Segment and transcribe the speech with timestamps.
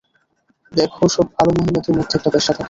[0.71, 2.59] দেখো সব ভালো মহিলাদের মধ্যে একটা বেশ্যা থাকে।